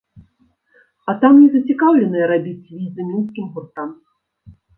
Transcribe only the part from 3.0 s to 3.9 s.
мінскім гуртам.